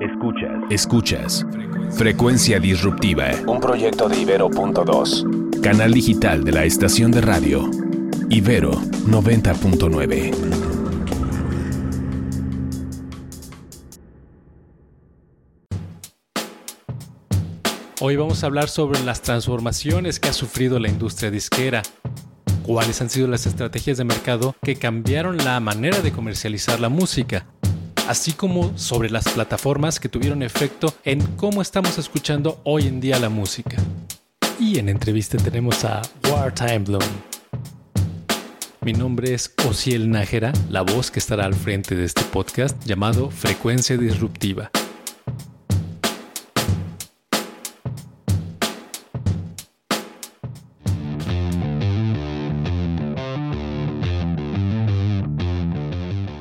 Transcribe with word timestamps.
Escuchas. 0.00 0.64
Escuchas. 0.70 1.46
Frecuencia 1.92 2.58
Disruptiva. 2.58 3.30
Un 3.46 3.60
proyecto 3.60 4.08
de 4.08 4.20
Ibero.2. 4.20 5.60
Canal 5.60 5.92
digital 5.92 6.42
de 6.42 6.50
la 6.50 6.64
estación 6.64 7.12
de 7.12 7.20
radio. 7.20 7.70
Ibero 8.28 8.72
90.9. 8.72 10.32
Hoy 18.00 18.16
vamos 18.16 18.42
a 18.42 18.46
hablar 18.46 18.68
sobre 18.68 19.00
las 19.04 19.22
transformaciones 19.22 20.18
que 20.18 20.30
ha 20.30 20.32
sufrido 20.32 20.80
la 20.80 20.88
industria 20.88 21.30
disquera. 21.30 21.82
Cuáles 22.64 23.00
han 23.00 23.10
sido 23.10 23.28
las 23.28 23.46
estrategias 23.46 23.98
de 23.98 24.04
mercado 24.04 24.56
que 24.62 24.74
cambiaron 24.74 25.36
la 25.36 25.60
manera 25.60 26.00
de 26.00 26.10
comercializar 26.10 26.80
la 26.80 26.88
música 26.88 27.46
así 28.08 28.32
como 28.32 28.76
sobre 28.76 29.10
las 29.10 29.28
plataformas 29.28 30.00
que 30.00 30.08
tuvieron 30.08 30.42
efecto 30.42 30.94
en 31.04 31.20
cómo 31.36 31.62
estamos 31.62 31.98
escuchando 31.98 32.60
hoy 32.64 32.86
en 32.86 33.00
día 33.00 33.18
la 33.18 33.28
música. 33.28 33.76
Y 34.58 34.78
en 34.78 34.88
entrevista 34.88 35.36
tenemos 35.38 35.84
a 35.84 36.02
Wartime 36.30 36.78
Bloom. 36.80 37.02
Mi 38.82 38.92
nombre 38.92 39.32
es 39.32 39.52
Osiel 39.66 40.10
Nájera, 40.10 40.52
la 40.68 40.82
voz 40.82 41.10
que 41.10 41.18
estará 41.18 41.46
al 41.46 41.54
frente 41.54 41.94
de 41.94 42.04
este 42.04 42.22
podcast 42.24 42.76
llamado 42.84 43.30
Frecuencia 43.30 43.96
Disruptiva. 43.96 44.70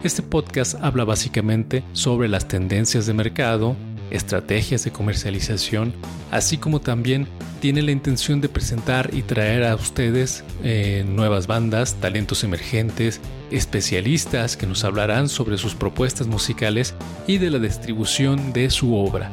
Este 0.04 0.22
podcast 0.22 0.76
habla 0.82 1.06
básicamente 1.06 1.82
sobre 1.94 2.28
las 2.28 2.46
tendencias 2.50 3.06
de 3.06 3.14
mercado, 3.14 3.78
estrategias 4.12 4.84
de 4.84 4.92
comercialización, 4.92 5.94
así 6.30 6.58
como 6.58 6.82
también 6.82 7.26
tiene 7.62 7.82
la 7.82 7.92
intención 7.92 8.42
de 8.42 8.50
presentar 8.50 9.12
y 9.14 9.22
traer 9.22 9.64
a 9.64 9.76
ustedes 9.76 10.44
eh, 10.62 11.06
nuevas 11.08 11.48
bandas, 11.48 11.96
talentos 12.02 12.44
emergentes, 12.44 13.22
especialistas 13.50 14.58
que 14.58 14.68
nos 14.68 14.84
hablarán 14.84 15.30
sobre 15.30 15.58
sus 15.58 15.74
propuestas 15.74 16.28
musicales 16.28 16.94
y 17.26 17.38
de 17.38 17.50
la 17.50 17.60
distribución 17.60 18.52
de 18.52 18.70
su 18.72 18.98
obra. 18.98 19.32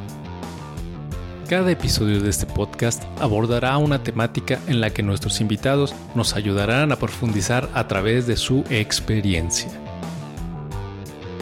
Cada 1.49 1.69
episodio 1.69 2.21
de 2.21 2.29
este 2.29 2.45
podcast 2.45 3.03
abordará 3.19 3.75
una 3.75 4.01
temática 4.03 4.57
en 4.69 4.79
la 4.79 4.91
que 4.91 5.03
nuestros 5.03 5.41
invitados 5.41 5.93
nos 6.15 6.37
ayudarán 6.37 6.93
a 6.93 6.95
profundizar 6.95 7.69
a 7.73 7.89
través 7.89 8.25
de 8.25 8.37
su 8.37 8.63
experiencia. 8.69 9.69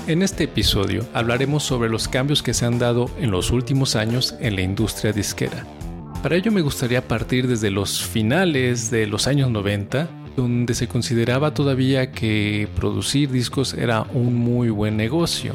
En 0.10 0.24
este 0.24 0.46
episodio 0.46 1.06
hablaremos 1.14 1.62
sobre 1.62 1.88
los 1.88 2.08
cambios 2.08 2.42
que 2.42 2.56
se 2.56 2.66
han 2.66 2.80
dado 2.80 3.12
en 3.20 3.30
los 3.30 3.52
últimos 3.52 3.96
años 3.96 4.34
en 4.40 4.56
la 4.56 4.64
industria 4.64 5.14
disquera. 5.14 5.68
Para 6.24 6.36
ello 6.36 6.52
me 6.52 6.62
gustaría 6.62 7.08
partir 7.08 7.48
desde 7.48 7.70
los 7.70 8.02
finales 8.02 8.90
de 8.90 9.06
los 9.06 9.28
años 9.28 9.52
90, 9.52 10.10
donde 10.36 10.74
se 10.74 10.88
consideraba 10.88 11.54
todavía 11.54 12.12
que 12.12 12.68
producir 12.76 13.30
discos 13.30 13.76
era 13.76 14.02
un 14.02 14.34
muy 14.34 14.72
buen 14.72 14.98
negocio. 14.98 15.54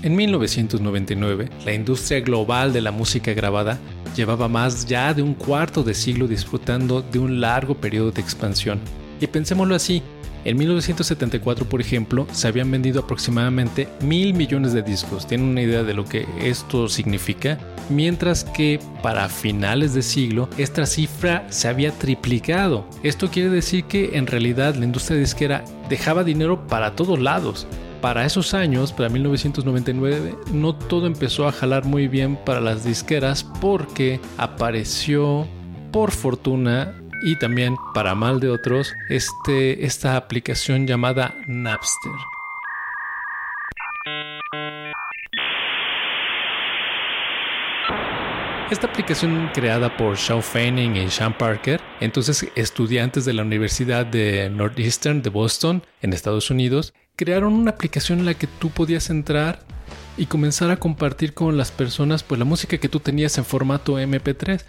En 0.00 0.16
1999, 0.16 1.50
la 1.66 1.74
industria 1.74 2.22
global 2.22 2.72
de 2.72 2.80
la 2.80 2.92
música 2.92 3.34
grabada 3.34 3.78
llevaba 4.16 4.48
más 4.48 4.86
ya 4.86 5.12
de 5.12 5.20
un 5.20 5.34
cuarto 5.34 5.82
de 5.82 5.92
siglo 5.92 6.26
disfrutando 6.26 7.02
de 7.02 7.18
un 7.18 7.42
largo 7.42 7.74
periodo 7.74 8.10
de 8.10 8.22
expansión. 8.22 8.80
Y 9.20 9.26
pensémoslo 9.26 9.74
así, 9.74 10.02
en 10.44 10.56
1974, 10.56 11.66
por 11.66 11.80
ejemplo, 11.80 12.26
se 12.32 12.48
habían 12.48 12.70
vendido 12.70 13.00
aproximadamente 13.00 13.88
mil 14.00 14.34
millones 14.34 14.72
de 14.72 14.82
discos. 14.82 15.26
¿Tienen 15.26 15.48
una 15.48 15.62
idea 15.62 15.82
de 15.82 15.94
lo 15.94 16.04
que 16.04 16.26
esto 16.40 16.88
significa? 16.88 17.58
Mientras 17.88 18.44
que 18.44 18.80
para 19.02 19.28
finales 19.28 19.94
de 19.94 20.02
siglo 20.02 20.48
esta 20.58 20.86
cifra 20.86 21.46
se 21.50 21.68
había 21.68 21.92
triplicado. 21.92 22.86
Esto 23.02 23.30
quiere 23.30 23.50
decir 23.50 23.84
que 23.84 24.16
en 24.16 24.26
realidad 24.26 24.74
la 24.76 24.84
industria 24.84 25.18
disquera 25.18 25.64
dejaba 25.88 26.24
dinero 26.24 26.66
para 26.66 26.96
todos 26.96 27.18
lados. 27.18 27.66
Para 28.00 28.24
esos 28.24 28.54
años, 28.54 28.92
para 28.92 29.10
1999, 29.10 30.34
no 30.54 30.74
todo 30.74 31.06
empezó 31.06 31.46
a 31.46 31.52
jalar 31.52 31.84
muy 31.84 32.08
bien 32.08 32.36
para 32.46 32.60
las 32.62 32.82
disqueras 32.82 33.44
porque 33.60 34.20
apareció, 34.38 35.46
por 35.92 36.10
fortuna, 36.10 36.94
y 37.22 37.36
también 37.36 37.76
para 37.94 38.14
mal 38.14 38.40
de 38.40 38.50
otros 38.50 38.94
este, 39.08 39.84
esta 39.84 40.16
aplicación 40.16 40.86
llamada 40.86 41.34
Napster. 41.46 42.12
Esta 48.70 48.86
aplicación 48.86 49.50
creada 49.52 49.96
por 49.96 50.16
Shaw 50.16 50.40
Fanning 50.40 50.94
y 50.94 51.10
Sean 51.10 51.36
Parker, 51.36 51.80
entonces 51.98 52.46
estudiantes 52.54 53.24
de 53.24 53.32
la 53.32 53.42
Universidad 53.42 54.06
de 54.06 54.48
Northeastern 54.48 55.22
de 55.22 55.30
Boston 55.30 55.82
en 56.02 56.12
Estados 56.12 56.52
Unidos, 56.52 56.94
crearon 57.16 57.52
una 57.52 57.72
aplicación 57.72 58.20
en 58.20 58.26
la 58.26 58.34
que 58.34 58.46
tú 58.46 58.70
podías 58.70 59.10
entrar 59.10 59.58
y 60.16 60.26
comenzar 60.26 60.70
a 60.70 60.76
compartir 60.76 61.34
con 61.34 61.56
las 61.56 61.70
personas 61.70 62.22
pues 62.22 62.38
la 62.38 62.44
música 62.44 62.78
que 62.78 62.88
tú 62.88 63.00
tenías 63.00 63.38
en 63.38 63.44
formato 63.44 63.98
MP3 63.98 64.62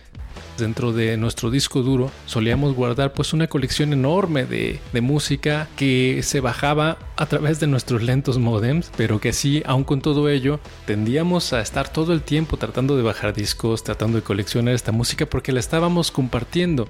dentro 0.58 0.94
de 0.94 1.18
nuestro 1.18 1.50
disco 1.50 1.82
duro 1.82 2.12
solíamos 2.26 2.76
guardar 2.76 3.14
pues 3.14 3.34
una 3.34 3.48
colección 3.48 3.94
enorme 3.94 4.46
de, 4.46 4.80
música 5.02 5.68
que 5.76 6.22
se 6.24 6.40
bajaba 6.40 7.00
a 7.18 7.26
través 7.26 7.60
de 7.60 7.66
nuestros 7.66 8.04
lentos 8.04 8.38
modems, 8.38 8.92
pero 8.96 9.20
que 9.20 9.34
sí, 9.34 9.64
aun 9.66 9.84
con 9.84 10.00
todo 10.00 10.30
ello, 10.30 10.60
tendíamos 10.86 11.54
a 11.54 11.62
estar 11.62 11.90
todo 11.90 12.14
el 12.14 12.22
tiempo 12.22 12.58
tratando 12.58 12.96
de 12.96 13.04
bajar 13.04 13.34
discos, 13.34 13.84
tratando 13.84 14.18
de 14.18 14.24
coleccionar 14.24 14.76
esta 14.76 14.92
música 14.92 15.26
porque 15.26 15.52
la 15.52 15.60
estábamos 15.60 16.12
compartiendo 16.12 16.88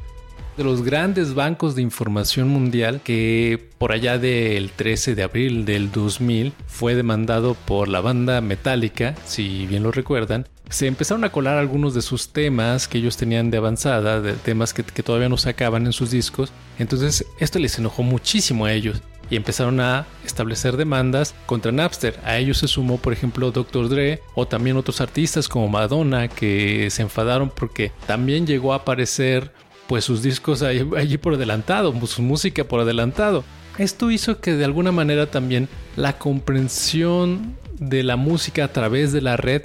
de 0.62 0.70
los 0.70 0.84
grandes 0.84 1.34
bancos 1.34 1.74
de 1.74 1.82
información 1.82 2.48
mundial 2.48 3.02
que 3.04 3.70
por 3.80 3.92
allá 3.92 4.20
del 4.20 4.70
13 4.70 5.16
de 5.16 5.24
abril 5.24 5.66
del 5.66 5.92
2000 5.92 6.54
fue 6.68 6.94
demandado 6.94 7.56
por 7.56 7.88
la 7.88 8.00
banda 8.00 8.42
Metallica, 8.42 9.16
si 9.26 9.66
bien 9.66 9.82
lo 9.82 9.92
recuerdan, 9.92 10.48
se 10.70 10.86
empezaron 10.86 11.24
a 11.24 11.32
colar 11.32 11.58
algunos 11.58 11.96
de 11.96 12.04
sus 12.04 12.30
temas 12.30 12.88
que 12.88 13.00
ellos 13.00 13.18
tenían 13.18 13.50
de 13.50 13.58
avanzada, 13.58 14.22
de 14.22 14.34
temas 14.34 14.76
que, 14.76 14.84
todavía 14.84 15.30
no 15.30 15.38
sacaban 15.38 15.88
en 15.88 15.94
sus 15.94 16.12
discos. 16.12 16.54
Entonces 16.78 17.26
esto 17.40 17.58
les 17.58 17.80
enojó 17.80 18.04
muchísimo 18.04 18.66
a 18.66 18.74
ellos 18.74 19.02
y 19.32 19.38
empezaron 19.38 19.80
a 19.80 20.06
establecer 20.24 20.78
demandas 20.78 21.34
contra 21.48 21.72
Napster. 21.72 22.20
A 22.24 22.38
ellos 22.38 22.60
se 22.60 22.68
sumó, 22.68 23.00
por 23.00 23.14
ejemplo, 23.14 23.52
Dr. 23.52 23.90
Dre 23.90 24.22
o 24.36 24.46
también 24.46 24.78
otros 24.78 25.02
artistas 25.02 25.48
como 25.48 25.70
Madonna 25.70 26.28
que 26.28 26.88
se 26.92 27.02
enfadaron 27.02 27.50
porque 27.50 27.92
también 28.06 28.46
llegó 28.46 28.74
a 28.74 28.78
aparecer 28.78 29.52
pues 29.92 30.06
sus 30.06 30.24
discos 30.24 30.62
allí, 30.62 31.18
por 31.18 31.34
adelantado, 31.34 31.94
su 32.08 32.22
música 32.22 32.64
por 32.64 32.80
adelantado. 32.80 33.44
Esto 33.78 34.10
hizo 34.10 34.40
que 34.40 34.54
de 34.54 34.64
alguna 34.64 34.94
manera 34.94 35.30
también 35.30 35.68
la 35.98 36.18
comprensión 36.18 37.58
de 37.78 38.02
la 38.02 38.16
música 38.16 38.64
a 38.64 38.68
través 38.70 39.12
de 39.12 39.20
la 39.20 39.36
red 39.36 39.64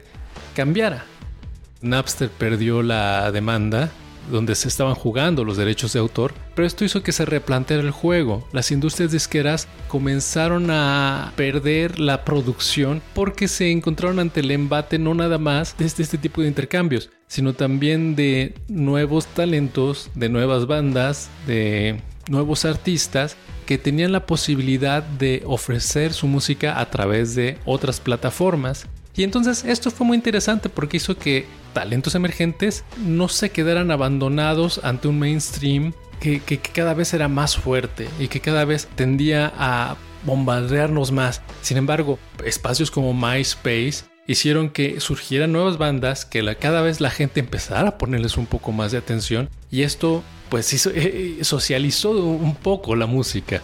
cambiara. 0.56 1.04
Napster 1.81 2.28
perdió 2.28 2.82
la 2.82 3.31
demanda 3.31 3.92
donde 4.28 4.56
se 4.56 4.66
estaban 4.66 4.97
jugando 4.97 5.44
los 5.44 5.56
derechos 5.56 5.92
de 5.92 6.00
autor, 6.00 6.34
pero 6.56 6.66
esto 6.66 6.84
hizo 6.84 7.04
que 7.04 7.12
se 7.12 7.25
replanteara 7.25 7.84
el 7.84 7.92
juego. 7.92 8.48
Las 8.53 8.72
industrias 8.72 9.12
disqueras 9.12 9.69
comenzaron 9.86 10.72
a 10.72 11.34
perder 11.36 12.00
la 12.00 12.25
producción 12.25 13.00
porque 13.15 13.47
se 13.47 13.70
encontraron 13.70 14.19
ante 14.19 14.41
el 14.41 14.50
embate 14.50 14.98
no 14.98 15.15
nada 15.15 15.38
más 15.38 15.76
de 15.78 15.86
este 15.86 16.19
tipo 16.19 16.42
de 16.42 16.48
intercambios, 16.48 17.10
sino 17.28 17.54
también 17.54 18.16
de 18.16 18.54
nuevos 18.69 19.26
talentos, 19.26 20.10
de 20.14 20.28
nuevas 20.28 20.66
bandas, 20.66 21.31
de 21.47 22.00
nuevos 22.28 22.64
artistas 22.64 23.37
que 23.66 23.78
tenían 23.78 24.12
la 24.12 24.26
posibilidad 24.26 25.03
de 25.03 25.42
ofrecer 25.47 26.12
su 26.12 26.26
música 26.26 26.81
a 26.81 26.91
través 26.91 27.34
de 27.34 27.59
otras 27.65 28.00
plataformas 28.00 28.86
y 29.16 29.25
entonces 29.25 29.65
esto 29.65 29.91
fue 29.91 30.06
muy 30.06 30.16
interesante 30.16 30.68
porque 30.68 30.98
hizo 30.98 31.16
que 31.16 31.47
talentos 31.72 32.15
emergentes 32.15 32.84
no 32.98 33.28
se 33.28 33.51
quedaran 33.51 33.91
abandonados 33.91 34.80
ante 34.84 35.09
un 35.09 35.18
mainstream 35.18 35.92
que, 36.21 36.41
cada 36.74 36.92
vez 36.92 37.15
era 37.15 37.28
más 37.28 37.56
fuerte 37.56 38.09
y 38.18 38.28
que 38.28 38.41
cada 38.41 38.65
vez 38.65 38.89
tendía 38.95 39.53
a 39.56 39.97
bombardearnos 40.24 41.12
más. 41.12 41.41
Sin 41.62 41.77
embargo, 41.77 42.18
espacios 42.45 42.91
como 42.91 43.15
MySpace 43.15 44.04
hicieron 44.27 44.71
que 44.71 45.01
surgieran 45.01 45.53
nuevas 45.53 45.78
bandas, 45.78 46.25
que 46.25 46.57
cada 46.57 46.83
vez 46.83 47.01
la 47.01 47.11
gente 47.11 47.41
empezara 47.41 47.91
a 47.91 47.99
ponerles 47.99 48.37
un 48.37 48.47
poco 48.47 48.73
más 48.73 48.93
de 48.93 48.99
atención 48.99 49.49
y 49.71 49.83
esto 49.83 50.23
pues 50.49 50.73
hizo, 50.73 50.91
eh, 50.95 51.39
socializó 51.43 52.11
un 52.11 52.55
poco 52.55 52.97
la 52.97 53.07
música. 53.07 53.63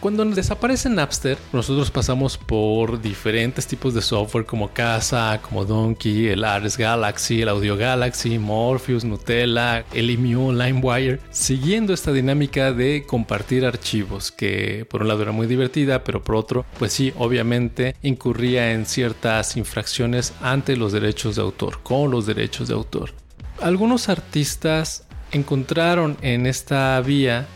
Cuando 0.00 0.24
desaparece 0.24 0.88
Napster, 0.88 1.36
nosotros 1.52 1.90
pasamos 1.90 2.38
por 2.38 3.02
diferentes 3.02 3.66
tipos 3.66 3.94
de 3.94 4.00
software 4.00 4.46
como 4.46 4.72
Casa, 4.72 5.40
como 5.42 5.64
Donkey, 5.64 6.28
el 6.28 6.44
Ares 6.44 6.78
Galaxy, 6.78 7.42
el 7.42 7.48
Audio 7.48 7.76
Galaxy, 7.76 8.38
Morpheus, 8.38 9.04
Nutella, 9.04 9.84
el 9.92 10.10
EMU, 10.10 10.52
LimeWire, 10.52 11.18
siguiendo 11.30 11.92
esta 11.92 12.12
dinámica 12.12 12.72
de 12.72 13.04
compartir 13.08 13.66
archivos, 13.66 14.30
que 14.30 14.86
por 14.88 15.02
un 15.02 15.08
lado 15.08 15.22
era 15.22 15.32
muy 15.32 15.48
divertida, 15.48 16.04
pero 16.04 16.22
por 16.22 16.36
otro, 16.36 16.64
pues 16.78 16.92
sí, 16.92 17.12
obviamente 17.18 17.96
incurría 18.02 18.70
en 18.70 18.86
ciertas 18.86 19.56
infracciones 19.56 20.32
ante 20.40 20.76
los 20.76 20.92
derechos 20.92 21.34
de 21.34 21.42
autor, 21.42 21.80
con 21.82 22.12
los 22.12 22.24
derechos 22.24 22.68
de 22.68 22.74
autor. 22.74 23.14
Algunos 23.60 24.08
artistas 24.08 25.08
encontraron 25.32 26.16
en 26.22 26.46
esta 26.46 27.00
vía 27.00 27.48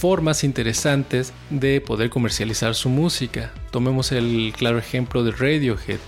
formas 0.00 0.44
interesantes 0.44 1.34
de 1.50 1.82
poder 1.82 2.08
comercializar 2.08 2.74
su 2.74 2.88
música. 2.88 3.52
Tomemos 3.70 4.12
el 4.12 4.54
claro 4.56 4.78
ejemplo 4.78 5.22
de 5.22 5.32
Radiohead, 5.32 5.98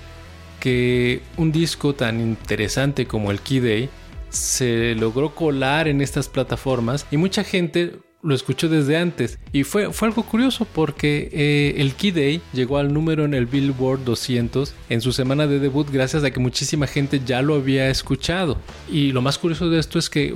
que 0.61 1.21
un 1.37 1.53
disco 1.53 1.95
tan 1.95 2.19
interesante 2.19 3.07
como 3.07 3.31
el 3.31 3.41
Key 3.41 3.61
Day 3.61 3.91
se 4.31 4.95
logró 4.95 5.35
colar 5.35 5.89
en 5.89 6.01
estas 6.01 6.29
plataformas 6.29 7.07
y 7.11 7.19
mucha 7.19 7.45
gente 7.45 7.97
lo 8.23 8.35
escuchó 8.35 8.69
desde 8.69 8.97
antes. 8.97 9.39
Y 9.53 9.65
fue, 9.65 9.93
fue 9.93 10.09
algo 10.09 10.23
curioso 10.23 10.67
porque 10.73 11.29
eh, 11.33 11.75
el 11.79 11.95
Key 11.95 12.13
Day 12.13 12.41
llegó 12.53 12.79
al 12.79 12.93
número 12.93 13.25
en 13.25 13.35
el 13.35 13.47
Billboard 13.47 14.05
200 14.05 14.75
en 14.89 15.01
su 15.01 15.13
semana 15.13 15.47
de 15.47 15.59
debut 15.59 15.91
gracias 15.91 16.25
a 16.25 16.31
que 16.31 16.41
muchísima 16.41 16.87
gente 16.87 17.21
ya 17.25 17.43
lo 17.43 17.55
había 17.55 17.91
escuchado. 17.91 18.59
Y 18.91 19.13
lo 19.13 19.23
más 19.23 19.39
curioso 19.39 19.69
de 19.69 19.79
esto 19.79 19.99
es 19.99 20.09
que 20.09 20.35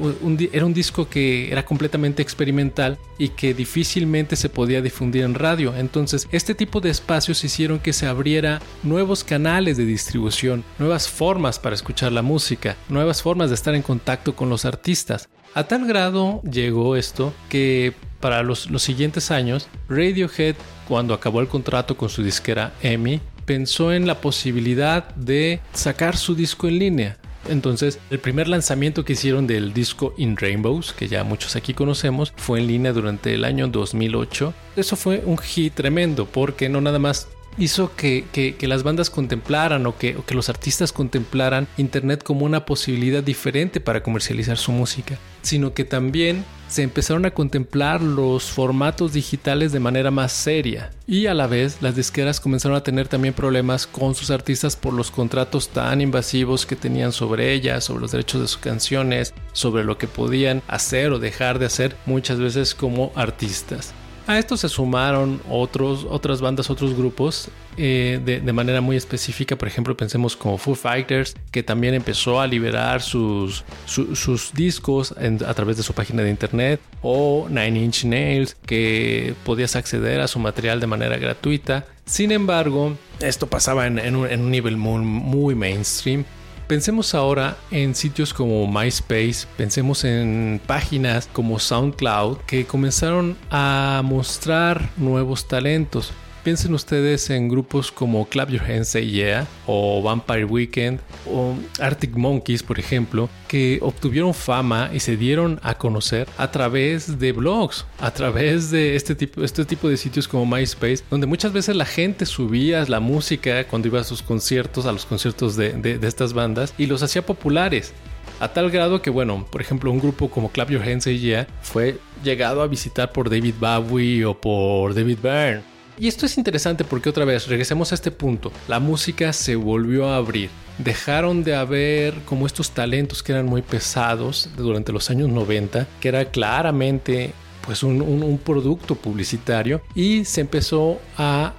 era 0.52 0.66
un 0.66 0.74
disco 0.74 1.08
que 1.08 1.50
era 1.50 1.64
completamente 1.64 2.22
experimental 2.22 2.98
y 3.18 3.30
que 3.30 3.54
difícilmente 3.54 4.36
se 4.36 4.48
podía 4.48 4.82
difundir 4.82 5.24
en 5.24 5.34
radio. 5.34 5.74
Entonces 5.76 6.28
este 6.32 6.54
tipo 6.54 6.80
de 6.80 6.90
espacios 6.90 7.44
hicieron 7.44 7.78
que 7.78 7.92
se 7.92 8.06
abriera 8.06 8.60
nuevos 8.82 9.24
canales 9.24 9.76
de 9.76 9.86
distribución, 9.86 10.64
nuevas 10.78 11.08
formas 11.08 11.58
para 11.58 11.74
escuchar 11.74 12.12
la 12.12 12.22
música, 12.22 12.76
nuevas 12.88 13.22
formas 13.22 13.50
de 13.50 13.54
estar 13.54 13.74
en 13.74 13.82
contacto 13.82 14.34
con 14.34 14.48
los 14.48 14.64
artistas. 14.64 15.28
A 15.56 15.64
tal 15.64 15.86
grado 15.86 16.42
llegó 16.42 16.96
esto 16.96 17.32
que 17.48 17.94
para 18.20 18.42
los, 18.42 18.68
siguientes 18.76 19.30
años, 19.30 19.68
Radiohead, 19.88 20.54
cuando 20.86 21.14
acabó 21.14 21.40
el 21.40 21.48
contrato 21.48 21.96
con 21.96 22.10
su 22.10 22.22
disquera 22.22 22.74
EMI, 22.82 23.22
pensó 23.46 23.90
en 23.90 24.06
la 24.06 24.20
posibilidad 24.20 25.14
de 25.14 25.60
sacar 25.72 26.18
su 26.18 26.34
disco 26.34 26.68
en 26.68 26.78
línea. 26.78 27.16
Entonces, 27.48 27.98
el 28.10 28.18
primer 28.18 28.48
lanzamiento 28.48 29.06
que 29.06 29.14
hicieron 29.14 29.46
del 29.46 29.72
disco 29.72 30.12
In 30.18 30.36
Rainbows, 30.36 30.92
que 30.92 31.08
ya 31.08 31.24
muchos 31.24 31.56
aquí 31.56 31.72
conocemos, 31.72 32.34
fue 32.36 32.60
en 32.60 32.66
línea 32.66 32.92
durante 32.92 33.32
el 33.32 33.42
año 33.42 33.66
2008. 33.66 34.52
Eso 34.76 34.94
fue 34.94 35.22
un 35.24 35.38
hit 35.38 35.72
tremendo 35.72 36.26
porque 36.26 36.68
no 36.68 36.82
nada 36.82 36.98
más 36.98 37.28
hizo 37.58 37.94
que, 37.94 38.56
las 38.60 38.82
bandas 38.82 39.10
contemplaran 39.10 39.86
o 39.86 39.96
que, 39.96 40.16
o 40.16 40.24
que 40.24 40.34
los 40.34 40.48
artistas 40.48 40.92
contemplaran 40.92 41.68
Internet 41.76 42.22
como 42.22 42.44
una 42.44 42.66
posibilidad 42.66 43.22
diferente 43.22 43.80
para 43.80 44.02
comercializar 44.02 44.56
su 44.56 44.72
música, 44.72 45.18
sino 45.42 45.72
que 45.72 45.84
también 45.84 46.44
se 46.68 46.82
empezaron 46.82 47.24
a 47.26 47.30
contemplar 47.30 48.02
los 48.02 48.44
formatos 48.44 49.12
digitales 49.12 49.70
de 49.72 49.80
manera 49.80 50.10
más 50.10 50.32
seria 50.32 50.90
y 51.06 51.26
a 51.26 51.34
la 51.34 51.46
vez 51.46 51.78
las 51.80 51.94
disqueras 51.94 52.40
comenzaron 52.40 52.76
a 52.76 52.82
tener 52.82 53.06
también 53.06 53.34
problemas 53.34 53.86
con 53.86 54.16
sus 54.16 54.30
artistas 54.30 54.74
por 54.74 54.92
los 54.92 55.12
contratos 55.12 55.68
tan 55.68 56.00
invasivos 56.00 56.66
que 56.66 56.74
tenían 56.74 57.12
sobre 57.12 57.52
ellas, 57.52 57.84
sobre 57.84 58.00
los 58.00 58.12
derechos 58.12 58.40
de 58.40 58.48
sus 58.48 58.58
canciones, 58.58 59.32
sobre 59.52 59.84
lo 59.84 59.96
que 59.96 60.08
podían 60.08 60.62
hacer 60.66 61.12
o 61.12 61.20
dejar 61.20 61.60
de 61.60 61.66
hacer 61.66 61.96
muchas 62.04 62.38
veces 62.38 62.74
como 62.74 63.12
artistas. 63.14 63.94
A 64.26 64.38
esto 64.38 64.56
se 64.56 64.68
sumaron 64.68 65.40
otros, 65.48 66.04
otras 66.08 66.40
bandas, 66.40 66.68
otros 66.68 66.96
grupos 66.96 67.48
eh, 67.76 68.20
de, 68.24 68.52
manera 68.52 68.80
muy 68.80 68.96
específica. 68.96 69.56
Por 69.56 69.68
ejemplo, 69.68 69.96
pensemos 69.96 70.34
como 70.34 70.58
Foo 70.58 70.74
Fighters, 70.74 71.36
que 71.52 71.62
también 71.62 71.94
empezó 71.94 72.40
a 72.40 72.46
liberar 72.48 73.02
sus, 73.02 73.64
sus 73.86 74.52
discos 74.52 75.12
a 75.12 75.54
través 75.54 75.76
de 75.76 75.84
su 75.84 75.92
página 75.92 76.22
de 76.22 76.30
internet. 76.30 76.80
O 77.02 77.46
Nine 77.48 77.84
Inch 77.84 78.04
Nails, 78.04 78.56
que 78.66 79.34
podías 79.44 79.76
acceder 79.76 80.20
a 80.20 80.26
su 80.26 80.40
material 80.40 80.80
de 80.80 80.88
manera 80.88 81.18
gratuita. 81.18 81.86
Sin 82.04 82.32
embargo, 82.32 82.96
esto 83.20 83.46
pasaba 83.46 83.86
en, 83.86 84.16
un, 84.16 84.50
nivel 84.50 84.76
muy 84.76 85.54
mainstream 85.54 86.24
Pensemos 86.66 87.14
ahora 87.14 87.56
en 87.70 87.94
sitios 87.94 88.34
como 88.34 88.66
MySpace, 88.66 89.46
pensemos 89.56 90.02
en 90.04 90.60
páginas 90.66 91.28
como 91.32 91.60
SoundCloud 91.60 92.38
que 92.38 92.66
comenzaron 92.66 93.36
a 93.50 94.02
mostrar 94.04 94.90
nuevos 94.96 95.46
talentos. 95.46 96.12
Piensen 96.46 96.74
ustedes 96.74 97.28
en 97.30 97.48
grupos 97.48 97.90
como 97.90 98.24
Clap 98.28 98.50
Your 98.50 98.62
Hands 98.62 98.86
Say 98.86 99.10
Yeah 99.10 99.48
o 99.66 100.00
Vampire 100.00 100.44
Weekend 100.44 101.00
o 101.28 101.56
Arctic 101.80 102.14
Monkeys, 102.14 102.62
por 102.62 102.78
ejemplo, 102.78 103.28
que 103.48 103.80
obtuvieron 103.82 104.32
fama 104.32 104.90
y 104.94 105.00
se 105.00 105.16
dieron 105.16 105.58
a 105.64 105.76
conocer 105.76 106.28
a 106.38 106.52
través 106.52 107.18
de 107.18 107.32
blogs, 107.32 107.84
a 107.98 108.12
través 108.12 108.70
de 108.70 108.94
este 108.94 109.16
tipo, 109.16 109.42
este 109.42 109.64
tipo 109.64 109.88
de 109.88 109.96
sitios 109.96 110.28
como 110.28 110.46
MySpace, 110.46 111.02
donde 111.10 111.26
muchas 111.26 111.52
veces 111.52 111.74
la 111.74 111.84
gente 111.84 112.24
subía 112.26 112.84
la 112.84 113.00
música 113.00 113.64
cuando 113.64 113.88
iba 113.88 113.98
a 113.98 114.04
sus 114.04 114.22
conciertos, 114.22 114.86
a 114.86 114.92
los 114.92 115.04
conciertos 115.04 115.56
de, 115.56 115.72
de 115.72 116.06
estas 116.06 116.32
bandas 116.32 116.74
y 116.78 116.86
los 116.86 117.02
hacía 117.02 117.26
populares. 117.26 117.92
A 118.38 118.52
tal 118.52 118.70
grado 118.70 119.02
que, 119.02 119.10
bueno, 119.10 119.44
por 119.50 119.60
ejemplo, 119.60 119.90
un 119.90 119.98
grupo 119.98 120.30
como 120.30 120.52
Clap 120.52 120.70
Your 120.70 120.82
Hands 120.82 121.06
Yeah 121.06 121.48
fue 121.60 121.98
llegado 122.22 122.62
a 122.62 122.68
visitar 122.68 123.10
por 123.10 123.30
David 123.30 123.54
Bowie 123.58 124.24
o 124.24 124.40
por 124.40 124.94
David 124.94 125.18
Byrne. 125.20 125.75
Y 125.98 126.08
esto 126.08 126.26
es 126.26 126.36
interesante 126.36 126.84
porque 126.84 127.08
otra 127.08 127.24
vez, 127.24 127.48
regresemos 127.48 127.92
a 127.92 127.94
este 127.94 128.10
punto, 128.10 128.52
la 128.68 128.80
música 128.80 129.32
se 129.32 129.56
volvió 129.56 130.08
a 130.08 130.16
abrir. 130.16 130.50
Dejaron 130.78 131.42
de 131.42 131.54
haber 131.54 132.14
como 132.24 132.46
estos 132.46 132.70
talentos 132.70 133.22
que 133.22 133.32
eran 133.32 133.46
muy 133.46 133.62
pesados 133.62 134.50
durante 134.56 134.92
los 134.92 135.08
años 135.10 135.30
90, 135.30 135.86
que 136.00 136.08
era 136.08 136.26
claramente 136.26 137.32
pues 137.64 137.82
un, 137.82 138.02
un 138.02 138.38
producto 138.38 138.94
publicitario 138.94 139.80
y 139.94 140.24
se 140.24 140.42
empezó 140.42 141.00
a 141.16 141.54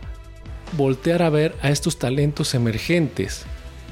voltear 0.74 1.24
a 1.24 1.30
ver 1.30 1.56
a 1.62 1.69
estos 1.69 1.98
talentos 1.98 2.54
emergentes 2.54 3.45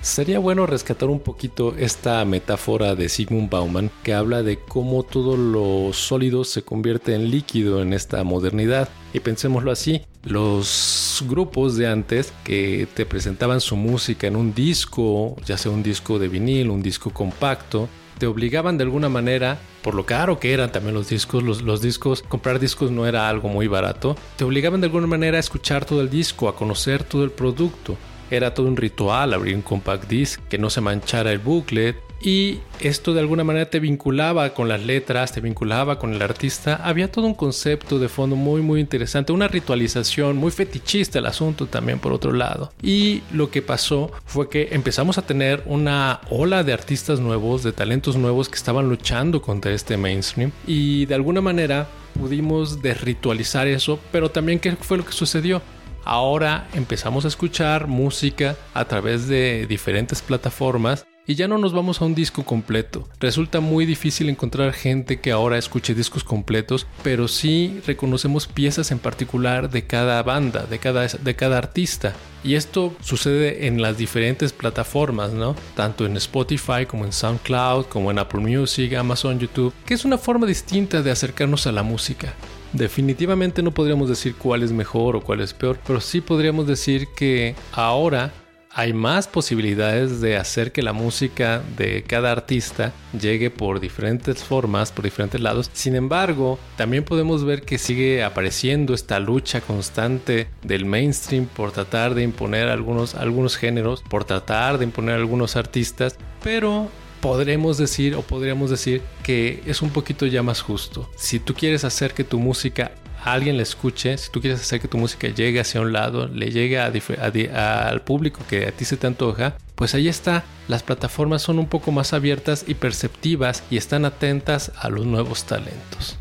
Sería 0.06 0.38
bueno 0.38 0.68
rescatar 0.68 1.10
un 1.10 1.20
poquito 1.20 1.74
esta 1.80 2.24
metáfora 2.26 2.94
de 2.94 3.10
Sigmund 3.10 3.50
Bauman 3.50 3.90
que 4.04 4.14
habla 4.14 4.44
de 4.44 4.60
cómo 4.60 5.02
todo 5.02 5.36
lo 5.36 5.94
sólido 5.94 6.44
se 6.44 6.62
convierte 6.62 7.16
en 7.16 7.32
líquido 7.32 7.82
en 7.82 7.92
esta 7.92 8.24
modernidad. 8.24 8.88
Y 9.14 9.22
pensémoslo 9.22 9.72
así, 9.72 10.04
los 10.26 11.24
grupos 11.28 11.78
de 11.78 11.88
antes 11.88 12.34
que 12.44 12.88
te 12.94 13.06
presentaban 13.06 13.62
su 13.62 13.76
música 13.76 14.28
en 14.28 14.36
un 14.36 14.54
disco, 14.54 15.36
ya 15.46 15.58
sea 15.58 15.72
un 15.72 15.84
disco 15.84 16.20
de 16.20 16.28
vinil, 16.28 16.70
un 16.70 16.82
disco 16.82 17.12
compacto, 17.12 17.88
te 18.18 18.28
obligaban 18.28 18.78
de 18.78 18.84
alguna 18.84 19.10
manera, 19.10 19.60
por 19.82 19.94
lo 19.94 20.06
caro 20.06 20.40
que 20.40 20.54
eran 20.54 20.72
también 20.72 20.96
los 20.96 21.10
discos, 21.10 21.44
los, 21.44 21.62
los, 21.62 21.82
discos, 21.82 22.22
comprar 22.24 22.60
discos 22.60 22.92
no 22.92 23.06
era 23.06 23.30
algo 23.30 23.50
muy 23.50 23.68
barato, 23.68 24.16
te 24.38 24.44
obligaban 24.44 24.82
de 24.82 24.88
alguna 24.88 25.08
manera 25.08 25.38
a 25.38 25.40
escuchar 25.40 25.86
todo 25.86 26.02
el 26.02 26.10
disco, 26.10 26.50
a 26.50 26.56
conocer 26.56 27.04
todo 27.04 27.24
el 27.24 27.32
producto. 27.32 27.98
Era 28.32 28.56
todo 28.56 28.68
un 28.68 28.76
ritual 28.76 29.34
abrir 29.34 29.56
un 29.56 29.62
compact 29.62 30.10
disc, 30.10 30.42
que 30.50 30.58
no 30.58 30.72
se 30.72 30.82
manchara 30.82 31.32
el 31.32 31.38
booklet. 31.38 32.05
Y 32.26 32.62
esto 32.80 33.14
de 33.14 33.20
alguna 33.20 33.44
manera 33.44 33.70
te 33.70 33.80
vinculaba 33.80 34.56
con 34.56 34.68
las 34.68 34.84
letras, 34.84 35.32
te 35.32 35.42
vinculaba 35.42 36.00
con 36.00 36.12
el 36.12 36.24
artista. 36.24 36.82
Había 36.84 37.12
todo 37.12 37.28
un 37.28 37.36
concepto 37.36 38.00
de 38.00 38.10
fondo 38.10 38.36
muy 38.36 38.64
muy 38.64 38.80
interesante, 38.80 39.32
una 39.32 39.48
ritualización 39.48 40.36
muy 40.36 40.50
fetichista 40.50 41.20
el 41.20 41.28
asunto 41.28 41.68
también 41.68 42.00
por 42.00 42.14
otro 42.14 42.34
lado. 42.34 42.74
Y 42.82 43.22
lo 43.32 43.52
que 43.52 43.62
pasó 43.62 44.12
fue 44.26 44.50
que 44.50 44.70
empezamos 44.72 45.20
a 45.20 45.22
tener 45.22 45.62
una 45.68 46.22
ola 46.32 46.64
de 46.64 46.74
artistas 46.74 47.20
nuevos, 47.20 47.62
de 47.62 47.74
talentos 47.74 48.16
nuevos 48.16 48.50
que 48.50 48.56
estaban 48.56 48.90
luchando 48.90 49.40
contra 49.40 49.72
este 49.72 49.96
mainstream. 49.96 50.52
Y 50.66 51.06
de 51.06 51.14
alguna 51.14 51.42
manera 51.42 51.88
pudimos 52.20 52.82
desritualizar 52.82 53.68
eso, 53.68 54.00
pero 54.12 54.32
también 54.32 54.58
qué 54.58 54.76
fue 54.76 54.98
lo 54.98 55.06
que 55.06 55.12
sucedió 55.12 55.62
ahora 56.08 56.68
empezamos 56.74 57.26
a 57.26 57.28
escuchar 57.28 57.88
música 57.88 58.56
a 58.74 58.86
través 58.86 59.28
de 59.28 59.66
diferentes 59.68 60.22
plataformas 60.22 61.06
y 61.28 61.36
ya 61.36 61.48
no 61.48 61.58
nos 61.58 61.74
vamos 61.74 62.02
a 62.02 62.06
un 62.06 62.16
disco 62.16 62.44
completo. 62.44 63.08
Resulta 63.20 63.60
muy 63.60 63.86
difícil 63.86 64.30
encontrar 64.30 64.74
gente 64.74 65.20
que 65.20 65.32
ahora 65.32 65.58
escuche 65.58 65.96
discos 65.96 66.24
completos, 66.24 66.88
pero 67.04 67.28
sí 67.28 67.80
reconocemos 67.86 68.48
piezas 68.48 68.92
en 68.92 69.00
particular 69.00 69.70
de 69.70 69.86
cada 69.86 70.22
banda, 70.24 70.66
de 70.66 70.80
cada, 70.80 71.08
de 71.08 71.36
cada 71.36 71.58
artista. 71.58 72.14
Y 72.44 72.56
esto 72.56 72.96
sucede 73.02 73.66
en 73.66 73.82
las 73.82 73.98
diferentes 73.98 74.54
plataformas, 74.54 75.34
¿no? 75.34 75.56
Tanto 75.76 76.06
en 76.06 76.16
Spotify 76.18 76.86
como 76.88 77.06
en 77.06 77.12
SoundCloud, 77.12 77.86
como 77.86 78.12
en 78.12 78.20
Apple 78.20 78.42
Music, 78.42 78.94
Amazon, 78.94 79.40
YouTube, 79.40 79.74
que 79.86 79.96
es 79.96 80.06
una 80.06 80.20
forma 80.20 80.46
distinta 80.46 81.02
de 81.02 81.10
acercarnos 81.10 81.66
a 81.66 81.72
la 81.72 81.82
música. 81.82 82.36
Definitivamente 82.74 83.64
no 83.64 83.72
podríamos 83.72 84.10
decir 84.10 84.36
cuál 84.36 84.62
es 84.62 84.72
mejor 84.72 85.16
o 85.16 85.22
cuál 85.22 85.42
es 85.42 85.54
peor, 85.54 85.80
pero 85.88 86.02
sí 86.02 86.22
podríamos 86.22 86.68
decir 86.68 87.08
que 87.16 87.56
ahora 87.72 88.32
hay 88.78 88.92
más 88.92 89.30
posibilidades 89.30 90.20
de 90.20 90.36
hacer 90.36 90.74
que 90.74 90.84
la 90.84 90.92
música 90.92 91.64
de 91.78 92.04
cada 92.04 92.34
artista 92.34 92.92
llegue 93.18 93.50
por 93.50 93.80
diferentes 93.80 94.44
formas, 94.44 94.92
por 94.92 95.06
diferentes 95.06 95.40
lados. 95.40 95.70
Sin 95.72 95.96
embargo, 95.96 96.60
también 96.76 97.06
podemos 97.06 97.46
ver 97.46 97.62
que 97.62 97.78
sigue 97.78 98.22
apareciendo 98.22 98.94
esta 98.94 99.18
lucha 99.22 99.62
constante 99.62 100.50
del 100.62 100.84
mainstream 100.84 101.46
por 101.46 101.72
tratar 101.72 102.16
de 102.16 102.24
imponer 102.24 102.68
algunos, 102.68 103.16
algunos 103.16 103.56
géneros, 103.56 104.04
por 104.10 104.26
tratar 104.26 104.78
de 104.78 104.84
imponer 104.84 105.16
algunos 105.16 105.56
artistas, 105.56 106.18
pero 106.44 106.90
podremos 107.22 107.78
decir 107.78 108.16
o 108.16 108.24
podríamos 108.24 108.72
decir 108.72 109.02
que 109.24 109.64
es 109.66 109.82
un 109.82 109.92
poquito 109.92 110.26
ya 110.26 110.44
más 110.44 110.62
justo. 110.62 111.10
Si 111.16 111.40
tú 111.40 111.54
quieres 111.54 111.86
hacer 111.86 112.14
que 112.14 112.26
tu 112.26 112.40
música 112.40 112.92
alguien 113.34 113.58
la 113.58 113.64
escuche, 113.64 114.18
si 114.18 114.32
tú 114.32 114.42
quieres 114.42 114.62
hacer 114.62 114.80
que 114.80 114.88
tu 114.88 114.98
música 114.98 115.28
llegue 115.28 115.60
hacia 115.60 115.82
un 115.82 115.94
lado, 115.94 116.28
le 116.28 116.52
llegue 116.52 116.80
al 116.80 118.02
público 118.02 118.42
que 118.48 118.68
a 118.68 118.72
ti 118.72 118.86
se 118.86 118.98
te 118.98 119.08
antoja, 119.08 119.58
pues 119.76 119.96
ahí 119.96 120.08
está. 120.08 120.44
Las 120.68 120.84
plataformas 120.84 121.42
son 121.42 121.60
un 121.60 121.68
poco 121.68 121.92
más 121.92 122.14
abiertas 122.14 122.66
y 122.68 122.76
perceptivas 122.76 123.64
y 123.70 123.78
están 123.78 124.06
atentas 124.06 124.72
a 124.78 124.90
los 124.90 125.06
nuevos 125.06 125.46
talentos. 125.46 126.18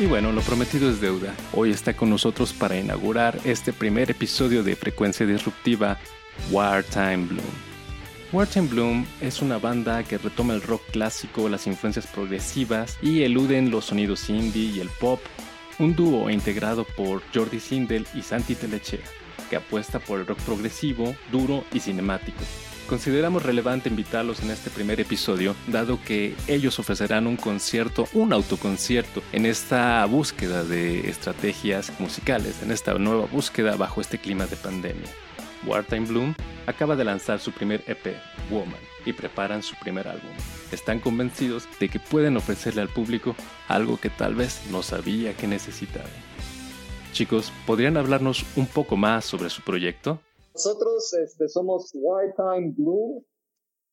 Y 0.00 0.06
bueno, 0.06 0.32
lo 0.32 0.40
prometido 0.40 0.88
es 0.88 0.98
deuda. 0.98 1.34
Hoy 1.52 1.72
está 1.72 1.94
con 1.94 2.08
nosotros 2.08 2.54
para 2.54 2.80
inaugurar 2.80 3.38
este 3.44 3.70
primer 3.70 4.10
episodio 4.10 4.62
de 4.62 4.74
Frecuencia 4.74 5.26
Disruptiva, 5.26 5.98
Wartime 6.50 7.26
Bloom. 7.26 7.44
Wartime 8.32 8.66
Bloom 8.68 9.06
es 9.20 9.42
una 9.42 9.58
banda 9.58 10.02
que 10.02 10.16
retoma 10.16 10.54
el 10.54 10.62
rock 10.62 10.80
clásico, 10.90 11.50
las 11.50 11.66
influencias 11.66 12.06
progresivas 12.06 12.96
y 13.02 13.24
eluden 13.24 13.70
los 13.70 13.84
sonidos 13.84 14.30
indie 14.30 14.70
y 14.70 14.80
el 14.80 14.88
pop. 14.88 15.20
Un 15.78 15.94
dúo 15.94 16.30
integrado 16.30 16.84
por 16.96 17.22
Jordi 17.34 17.60
Sindel 17.60 18.06
y 18.14 18.22
Santi 18.22 18.54
Telechea, 18.54 19.04
que 19.50 19.56
apuesta 19.56 19.98
por 19.98 20.20
el 20.20 20.26
rock 20.26 20.38
progresivo, 20.46 21.14
duro 21.30 21.62
y 21.74 21.80
cinemático. 21.80 22.40
Consideramos 22.90 23.44
relevante 23.44 23.88
invitarlos 23.88 24.42
en 24.42 24.50
este 24.50 24.68
primer 24.68 24.98
episodio, 24.98 25.54
dado 25.68 26.02
que 26.02 26.34
ellos 26.48 26.80
ofrecerán 26.80 27.28
un 27.28 27.36
concierto, 27.36 28.08
un 28.14 28.32
autoconcierto, 28.32 29.22
en 29.30 29.46
esta 29.46 30.04
búsqueda 30.06 30.64
de 30.64 31.08
estrategias 31.08 31.92
musicales, 32.00 32.60
en 32.64 32.72
esta 32.72 32.92
nueva 32.94 33.26
búsqueda 33.26 33.76
bajo 33.76 34.00
este 34.00 34.18
clima 34.18 34.46
de 34.46 34.56
pandemia. 34.56 35.08
Wartime 35.64 36.04
Bloom 36.08 36.34
acaba 36.66 36.96
de 36.96 37.04
lanzar 37.04 37.38
su 37.38 37.52
primer 37.52 37.84
EP, 37.86 38.16
Woman, 38.50 38.80
y 39.06 39.12
preparan 39.12 39.62
su 39.62 39.76
primer 39.76 40.08
álbum. 40.08 40.32
Están 40.72 40.98
convencidos 40.98 41.68
de 41.78 41.88
que 41.88 42.00
pueden 42.00 42.36
ofrecerle 42.36 42.82
al 42.82 42.88
público 42.88 43.36
algo 43.68 44.00
que 44.00 44.10
tal 44.10 44.34
vez 44.34 44.62
no 44.68 44.82
sabía 44.82 45.36
que 45.36 45.46
necesitaba. 45.46 46.10
Chicos, 47.12 47.52
¿podrían 47.66 47.96
hablarnos 47.96 48.44
un 48.56 48.66
poco 48.66 48.96
más 48.96 49.24
sobre 49.24 49.48
su 49.48 49.62
proyecto? 49.62 50.20
Nosotros 50.62 51.14
este, 51.14 51.48
somos 51.48 51.90
Wartime 51.94 52.74
Bloom. 52.76 53.24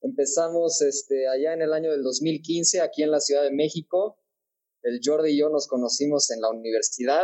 Empezamos 0.02 0.82
este, 0.82 1.26
allá 1.30 1.54
en 1.54 1.62
el 1.62 1.72
año 1.72 1.92
del 1.92 2.04
2015, 2.04 2.82
aquí 2.82 3.04
en 3.04 3.12
la 3.12 3.22
Ciudad 3.22 3.44
de 3.44 3.54
México. 3.54 4.20
El 4.82 5.00
Jordi 5.02 5.32
y 5.32 5.40
yo 5.40 5.48
nos 5.48 5.66
conocimos 5.70 6.30
en 6.30 6.42
la 6.42 6.50
universidad 6.50 7.24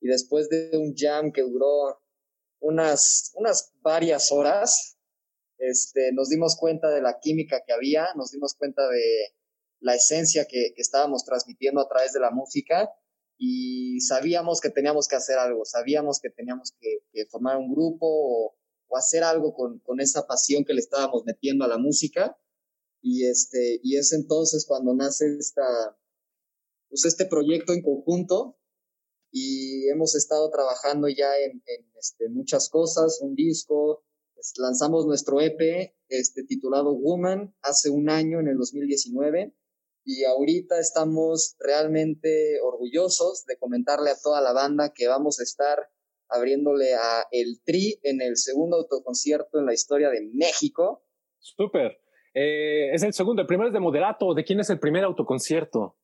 y 0.00 0.06
después 0.06 0.48
de 0.50 0.70
un 0.78 0.94
jam 0.94 1.32
que 1.32 1.42
duró 1.42 2.00
unas, 2.60 3.32
unas 3.34 3.72
varias 3.80 4.30
horas, 4.30 4.96
este, 5.58 6.12
nos 6.12 6.28
dimos 6.28 6.54
cuenta 6.54 6.88
de 6.88 7.02
la 7.02 7.18
química 7.20 7.64
que 7.66 7.72
había, 7.72 8.06
nos 8.14 8.30
dimos 8.30 8.54
cuenta 8.54 8.86
de 8.88 9.34
la 9.80 9.96
esencia 9.96 10.44
que, 10.44 10.74
que 10.76 10.82
estábamos 10.82 11.24
transmitiendo 11.24 11.80
a 11.80 11.88
través 11.88 12.12
de 12.12 12.20
la 12.20 12.30
música 12.30 12.88
y 13.36 14.00
sabíamos 14.00 14.60
que 14.60 14.70
teníamos 14.70 15.08
que 15.08 15.16
hacer 15.16 15.38
algo, 15.38 15.64
sabíamos 15.64 16.20
que 16.20 16.30
teníamos 16.30 16.72
que, 16.78 16.98
que 17.10 17.26
formar 17.26 17.56
un 17.56 17.74
grupo 17.74 18.06
o, 18.06 18.54
o 18.88 18.96
hacer 18.96 19.24
algo 19.24 19.54
con, 19.54 19.78
con, 19.80 20.00
esa 20.00 20.26
pasión 20.26 20.64
que 20.64 20.74
le 20.74 20.80
estábamos 20.80 21.24
metiendo 21.24 21.64
a 21.64 21.68
la 21.68 21.78
música. 21.78 22.38
Y, 23.02 23.26
este, 23.26 23.80
y 23.82 23.96
es 23.96 24.12
entonces 24.12 24.64
cuando 24.66 24.94
nace 24.94 25.36
esta, 25.38 25.64
pues 26.88 27.04
este 27.04 27.26
proyecto 27.26 27.72
en 27.72 27.82
conjunto. 27.82 28.58
Y 29.30 29.88
hemos 29.88 30.14
estado 30.14 30.50
trabajando 30.50 31.08
ya 31.08 31.36
en, 31.38 31.62
en 31.66 31.90
este, 31.98 32.28
muchas 32.28 32.70
cosas, 32.70 33.20
un 33.20 33.34
disco, 33.34 34.06
lanzamos 34.58 35.06
nuestro 35.06 35.40
EP 35.40 35.94
este, 36.08 36.44
titulado 36.44 36.94
Woman 36.94 37.54
hace 37.62 37.90
un 37.90 38.08
año, 38.08 38.40
en 38.40 38.48
el 38.48 38.56
2019, 38.56 39.54
y 40.04 40.24
ahorita 40.24 40.78
estamos 40.78 41.56
realmente 41.58 42.60
orgullosos 42.60 43.44
de 43.46 43.58
comentarle 43.58 44.10
a 44.10 44.18
toda 44.22 44.40
la 44.40 44.52
banda 44.52 44.92
que 44.94 45.08
vamos 45.08 45.40
a 45.40 45.42
estar 45.42 45.90
abriéndole 46.28 46.94
a 46.94 47.26
El 47.30 47.60
Tri 47.64 47.98
en 48.02 48.20
el 48.20 48.36
segundo 48.36 48.76
autoconcierto 48.76 49.58
en 49.58 49.66
la 49.66 49.74
historia 49.74 50.10
de 50.10 50.28
México. 50.32 51.04
Súper. 51.38 52.00
Eh, 52.34 52.90
es 52.92 53.02
el 53.02 53.14
segundo, 53.14 53.42
el 53.42 53.48
primero 53.48 53.68
es 53.68 53.72
de 53.72 53.80
Moderato. 53.80 54.34
¿De 54.34 54.44
quién 54.44 54.60
es 54.60 54.70
el 54.70 54.78
primer 54.78 55.04
autoconcierto? 55.04 55.96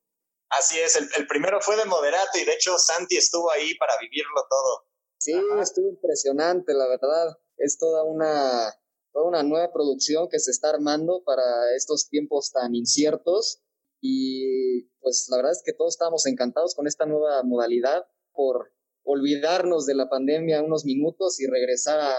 Así 0.49 0.79
es, 0.79 0.95
el, 0.95 1.27
primero 1.27 1.59
fue 1.61 1.75
de 1.77 1.85
Moderato 1.85 2.37
y 2.39 2.45
de 2.45 2.53
hecho 2.53 2.77
Santi 2.77 3.17
estuvo 3.17 3.51
ahí 3.51 3.75
para 3.75 3.93
vivirlo 3.99 4.41
todo. 4.49 4.85
Sí, 5.17 5.33
estuvo 5.61 5.89
impresionante, 5.89 6.73
la 6.73 6.87
verdad. 6.87 7.37
Es 7.57 7.77
toda 7.77 8.03
una, 8.03 8.73
toda 9.11 9.27
una 9.27 9.43
nueva 9.43 9.71
producción 9.71 10.27
que 10.29 10.39
se 10.39 10.51
está 10.51 10.69
armando 10.69 11.23
para 11.25 11.43
estos 11.75 12.07
tiempos 12.09 12.51
tan 12.51 12.75
inciertos 12.75 13.63
y 13.99 14.89
pues 14.99 15.27
la 15.29 15.37
verdad 15.37 15.53
es 15.53 15.63
que 15.65 15.73
todos 15.73 15.93
estábamos 15.93 16.25
encantados 16.27 16.75
con 16.75 16.87
esta 16.87 17.05
nueva 17.05 17.41
modalidad 17.43 18.05
por 18.33 18.73
olvidarnos 19.03 19.85
de 19.85 19.95
la 19.95 20.09
pandemia 20.09 20.63
unos 20.63 20.85
minutos 20.85 21.39
y 21.39 21.47
regresar 21.47 21.99
a, 21.99 22.15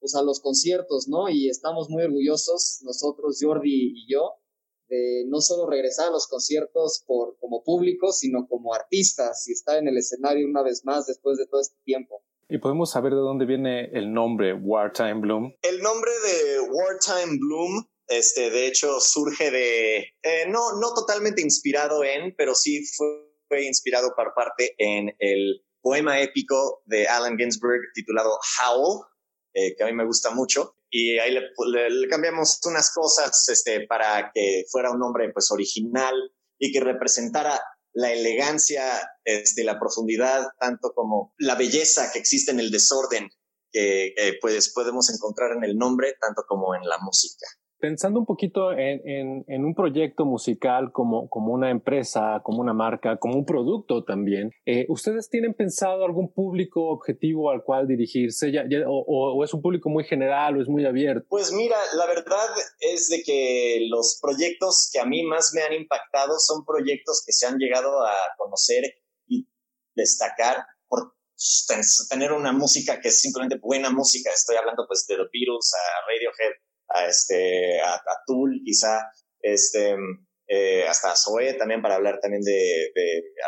pues, 0.00 0.14
a 0.14 0.22
los 0.22 0.40
conciertos, 0.40 1.08
¿no? 1.08 1.28
Y 1.28 1.48
estamos 1.48 1.88
muy 1.88 2.04
orgullosos, 2.04 2.80
nosotros, 2.82 3.38
Jordi 3.40 3.92
y 3.94 4.12
yo, 4.12 4.34
de 4.88 5.24
no 5.28 5.40
solo 5.40 5.68
regresar 5.68 6.08
a 6.08 6.12
los 6.12 6.26
conciertos 6.26 7.02
por, 7.06 7.36
como 7.38 7.62
público, 7.64 8.12
sino 8.12 8.46
como 8.48 8.72
artistas 8.74 9.46
y 9.48 9.52
estar 9.52 9.78
en 9.78 9.88
el 9.88 9.96
escenario 9.96 10.46
una 10.46 10.62
vez 10.62 10.84
más 10.84 11.06
después 11.06 11.38
de 11.38 11.46
todo 11.46 11.60
este 11.60 11.76
tiempo. 11.84 12.22
¿Y 12.48 12.58
podemos 12.58 12.92
saber 12.92 13.12
de 13.12 13.18
dónde 13.18 13.44
viene 13.44 13.90
el 13.92 14.12
nombre 14.12 14.54
Wartime 14.54 15.20
Bloom? 15.20 15.52
El 15.62 15.80
nombre 15.80 16.12
de 16.12 16.60
Wartime 16.60 17.38
Bloom, 17.40 17.84
este, 18.06 18.50
de 18.50 18.68
hecho, 18.68 19.00
surge 19.00 19.50
de, 19.50 19.96
eh, 20.22 20.46
no, 20.48 20.78
no 20.80 20.94
totalmente 20.94 21.42
inspirado 21.42 22.04
en, 22.04 22.34
pero 22.36 22.54
sí 22.54 22.86
fue, 22.86 23.08
fue 23.48 23.64
inspirado 23.64 24.12
por 24.14 24.32
parte 24.34 24.76
en 24.78 25.12
el 25.18 25.65
poema 25.86 26.20
épico 26.20 26.82
de 26.86 27.06
Allen 27.06 27.38
Ginsberg 27.38 27.80
titulado 27.94 28.36
Howl, 28.58 29.06
eh, 29.54 29.76
que 29.76 29.84
a 29.84 29.86
mí 29.86 29.92
me 29.92 30.04
gusta 30.04 30.30
mucho. 30.32 30.74
Y 30.90 31.16
ahí 31.20 31.32
le, 31.32 32.08
cambiamos 32.08 32.58
unas 32.64 32.92
cosas 32.92 33.48
este, 33.48 33.86
para 33.86 34.32
que 34.34 34.64
fuera 34.68 34.90
un 34.90 34.98
nombre 34.98 35.30
pues, 35.32 35.52
original 35.52 36.12
y 36.58 36.72
que 36.72 36.80
representara 36.80 37.60
la 37.92 38.12
elegancia, 38.12 38.82
este, 39.24 39.62
la 39.62 39.78
profundidad, 39.78 40.48
tanto 40.58 40.92
como 40.92 41.32
la 41.38 41.54
belleza 41.54 42.10
que 42.12 42.18
existe 42.18 42.50
en 42.50 42.58
el 42.58 42.72
desorden 42.72 43.28
que 43.70 44.12
pues, 44.40 44.72
podemos 44.72 45.08
encontrar 45.08 45.52
en 45.52 45.62
el 45.62 45.76
nombre, 45.76 46.16
tanto 46.20 46.42
como 46.48 46.74
en 46.74 46.82
la 46.82 46.98
música 46.98 47.46
pensando 47.78 48.20
un 48.20 48.26
poquito 48.26 48.72
en, 48.72 49.44
un 49.48 49.74
proyecto 49.74 50.24
musical 50.24 50.92
como, 50.92 51.28
como 51.28 51.52
una 51.52 51.70
empresa, 51.70 52.40
como 52.42 52.60
una 52.60 52.72
marca, 52.72 53.18
como 53.18 53.36
un 53.36 53.44
producto 53.44 54.04
también, 54.04 54.52
eh, 54.64 54.86
¿ustedes 54.88 55.28
tienen 55.28 55.54
pensado 55.54 56.04
algún 56.04 56.32
público 56.32 56.88
objetivo 56.88 57.50
al 57.50 57.62
cual 57.62 57.86
dirigirse 57.86 58.52
ya, 58.52 58.64
o, 58.86 59.44
es 59.44 59.52
un 59.54 59.62
público 59.62 59.88
muy 59.88 60.04
general 60.04 60.56
o 60.56 60.62
es 60.62 60.68
muy 60.68 60.84
abierto? 60.84 61.26
Pues 61.28 61.52
mira, 61.52 61.76
la 61.96 62.06
verdad 62.06 62.48
es 62.80 63.08
de 63.08 63.22
que 63.22 63.86
los 63.88 64.18
proyectos 64.20 64.90
que 64.92 65.00
a 65.00 65.04
mí 65.04 65.22
más 65.24 65.52
me 65.54 65.62
han 65.62 65.72
impactado 65.72 66.38
son 66.38 66.64
proyectos 66.64 67.22
que 67.24 67.32
se 67.32 67.46
han 67.46 67.58
llegado 67.58 68.04
a 68.04 68.14
conocer 68.36 68.84
y 69.26 69.48
destacar 69.94 70.64
por 70.88 71.14
tener 72.08 72.32
una 72.32 72.52
música 72.52 73.00
que 73.00 73.08
es 73.08 73.20
simplemente 73.20 73.58
buena 73.60 73.90
música. 73.90 74.30
Estoy 74.30 74.56
hablando 74.56 74.84
pues 74.86 75.06
de 75.06 75.16
The 75.16 75.22
Beatles, 75.32 75.72
a 75.74 76.06
Radiohead, 76.10 76.54
a, 76.88 77.06
este, 77.06 77.80
a, 77.80 78.00
Tool, 78.26 78.60
quizá, 78.64 79.00
este, 79.40 79.96
eh, 80.48 80.86
hasta 80.86 81.12
a 81.12 81.58
también 81.58 81.82
para 81.82 81.96
hablar 81.96 82.20
también 82.20 82.42
de, 82.42 82.92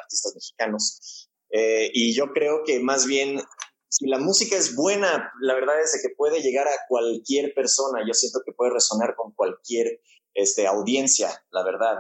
artistas 0.00 0.34
mexicanos. 0.34 1.28
Eh, 1.50 1.90
y 1.92 2.14
yo 2.14 2.32
creo 2.32 2.62
que 2.64 2.80
más 2.80 3.06
bien, 3.06 3.40
si 3.88 4.06
la 4.06 4.18
música 4.18 4.56
es 4.56 4.74
buena, 4.74 5.32
la 5.40 5.54
verdad 5.54 5.80
es 5.80 5.98
que 6.02 6.14
puede 6.16 6.42
llegar 6.42 6.68
a 6.68 6.86
cualquier 6.88 7.54
persona. 7.54 8.04
Yo 8.06 8.14
siento 8.14 8.40
que 8.44 8.52
puede 8.52 8.72
resonar 8.72 9.14
con 9.16 9.32
cualquier 9.32 10.00
este, 10.34 10.66
audiencia, 10.66 11.30
la 11.50 11.64
verdad. 11.64 11.96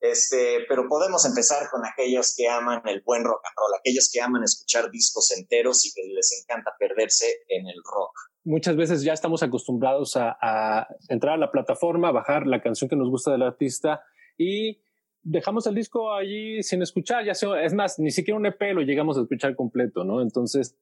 Este, 0.00 0.64
pero 0.66 0.88
podemos 0.88 1.26
empezar 1.26 1.68
con 1.70 1.84
aquellos 1.84 2.34
que 2.34 2.48
aman 2.48 2.80
el 2.86 3.02
buen 3.02 3.22
rock 3.22 3.42
and 3.44 3.54
roll, 3.56 3.78
aquellos 3.78 4.10
que 4.10 4.20
aman 4.20 4.42
escuchar 4.42 4.90
discos 4.90 5.30
enteros 5.32 5.84
y 5.84 5.92
que 5.92 6.02
les 6.14 6.42
encanta 6.42 6.74
perderse 6.78 7.26
en 7.48 7.66
el 7.68 7.76
rock 7.84 8.12
muchas 8.50 8.76
veces 8.76 9.02
ya 9.02 9.12
estamos 9.12 9.42
acostumbrados 9.42 10.16
a, 10.16 10.88
entrar 11.08 11.34
a 11.34 11.38
la 11.38 11.50
plataforma, 11.50 12.10
bajar 12.10 12.46
la 12.46 12.60
canción 12.60 12.90
que 12.90 12.96
nos 12.96 13.08
gusta 13.08 13.30
del 13.30 13.42
artista 13.42 14.02
y 14.36 14.80
dejamos 15.22 15.66
el 15.66 15.74
disco 15.74 16.12
allí 16.12 16.62
sin 16.62 16.82
escuchar, 16.82 17.24
ya 17.24 17.32
es 17.32 17.74
más, 17.74 17.98
ni 17.98 18.10
siquiera 18.10 18.36
un 18.36 18.46
EP 18.46 18.60
lo 18.74 18.82
llegamos 18.82 19.16
a 19.16 19.22
escuchar 19.22 19.54
completo, 19.54 20.02
¿no? 20.04 20.20
Entonces, 20.20 20.76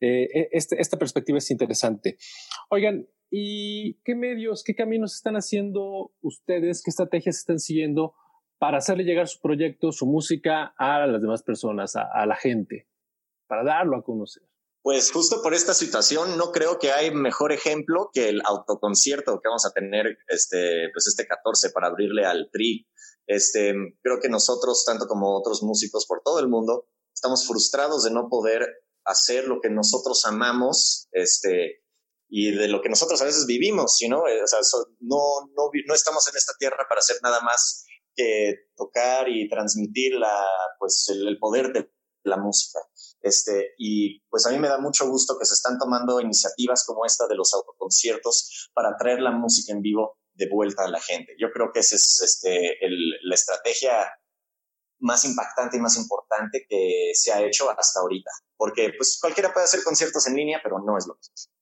eh, 0.00 0.28
e, 0.32 0.48
este, 0.52 0.80
esta 0.80 0.96
perspectiva 0.96 1.38
es 1.38 1.50
interesante. 1.50 2.18
Oigan, 2.70 3.08
¿y 3.30 3.94
qué 4.04 4.14
medios, 4.14 4.62
qué 4.62 4.74
caminos 4.74 5.16
están 5.16 5.34
haciendo 5.34 6.12
ustedes, 6.22 6.82
qué 6.84 6.90
estrategias 6.90 7.38
están 7.38 7.58
siguiendo 7.58 8.14
para 8.58 8.78
hacerle 8.78 9.04
llegar 9.04 9.26
su 9.26 9.40
proyecto, 9.40 9.90
su 9.90 10.06
música 10.06 10.72
a 10.78 11.06
las 11.06 11.20
demás 11.20 11.42
personas, 11.42 11.96
a 11.96 12.26
la 12.26 12.36
gente, 12.36 12.86
para 13.48 13.64
darlo 13.64 13.96
a 13.96 14.04
conocer? 14.04 14.47
Pues 14.88 15.12
justo 15.12 15.42
por 15.42 15.52
esta 15.52 15.74
situación, 15.74 16.38
no 16.38 16.50
creo 16.50 16.78
que 16.78 16.92
hay 16.92 17.10
mejor 17.10 17.52
ejemplo 17.52 18.08
que 18.10 18.30
el 18.30 18.40
autoconcierto 18.42 19.38
que 19.38 19.48
vamos 19.48 19.66
a 19.66 19.72
tener 19.72 20.16
este, 20.28 20.88
pues 20.94 21.06
este 21.08 21.26
14 21.26 21.72
para 21.72 21.88
abrirle 21.88 22.24
al 22.24 22.48
TRI. 22.50 22.88
Este, 23.26 23.74
creo 24.00 24.18
que 24.18 24.30
nosotros, 24.30 24.86
tanto 24.86 25.06
como 25.06 25.36
otros 25.36 25.62
músicos 25.62 26.06
por 26.06 26.22
todo 26.24 26.40
el 26.40 26.48
mundo, 26.48 26.86
estamos 27.12 27.46
frustrados 27.46 28.04
de 28.04 28.12
no 28.12 28.30
poder 28.30 28.66
hacer 29.04 29.46
lo 29.46 29.60
que 29.60 29.68
nosotros 29.68 30.24
amamos, 30.24 31.06
este, 31.12 31.82
y 32.30 32.52
de 32.52 32.68
lo 32.68 32.80
que 32.80 32.88
nosotros 32.88 33.20
a 33.20 33.26
veces 33.26 33.44
vivimos, 33.44 33.98
¿no? 34.08 34.22
O 34.22 34.46
sea, 34.46 34.60
no, 35.00 35.50
no, 35.54 35.70
no 35.86 35.94
estamos 35.94 36.26
en 36.28 36.36
esta 36.38 36.54
tierra 36.58 36.86
para 36.88 37.00
hacer 37.00 37.18
nada 37.22 37.42
más 37.42 37.84
que 38.14 38.54
tocar 38.74 39.28
y 39.28 39.50
transmitir 39.50 40.14
la, 40.14 40.46
pues, 40.78 41.10
el 41.10 41.38
poder 41.38 41.74
de 41.74 41.92
la 42.24 42.38
música. 42.38 42.78
Este, 43.20 43.72
y 43.78 44.20
pues 44.28 44.46
a 44.46 44.50
mí 44.50 44.58
me 44.58 44.68
da 44.68 44.78
mucho 44.78 45.08
gusto 45.08 45.36
que 45.38 45.44
se 45.44 45.54
están 45.54 45.78
tomando 45.78 46.20
iniciativas 46.20 46.84
como 46.86 47.04
esta 47.04 47.26
de 47.26 47.34
los 47.34 47.52
autoconciertos 47.52 48.70
para 48.72 48.96
traer 48.96 49.20
la 49.20 49.32
música 49.32 49.72
en 49.72 49.82
vivo 49.82 50.18
de 50.34 50.48
vuelta 50.48 50.84
a 50.84 50.88
la 50.88 51.00
gente. 51.00 51.34
Yo 51.38 51.50
creo 51.52 51.70
que 51.72 51.80
esa 51.80 51.96
es 51.96 52.20
este, 52.22 52.76
la 53.22 53.34
estrategia 53.34 53.92
más 55.00 55.24
impactante 55.24 55.76
y 55.76 55.80
más 55.80 55.96
importante 55.96 56.64
que 56.68 57.10
se 57.14 57.32
ha 57.32 57.44
hecho 57.44 57.68
hasta 57.70 58.00
ahorita, 58.00 58.30
porque 58.56 58.92
pues 58.96 59.18
cualquiera 59.20 59.52
puede 59.52 59.64
hacer 59.64 59.80
conciertos 59.84 60.26
en 60.26 60.34
línea, 60.34 60.60
pero 60.62 60.78
no 60.78 60.96
es 60.96 61.06
lo 61.06 61.14
mismo. 61.14 61.52